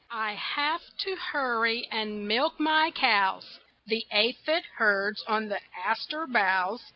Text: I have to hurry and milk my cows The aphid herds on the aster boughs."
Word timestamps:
I 0.09 0.33
have 0.33 0.81
to 1.01 1.15
hurry 1.15 1.87
and 1.91 2.27
milk 2.27 2.59
my 2.59 2.89
cows 2.89 3.59
The 3.85 4.03
aphid 4.09 4.63
herds 4.77 5.23
on 5.27 5.49
the 5.49 5.59
aster 5.85 6.25
boughs." 6.25 6.81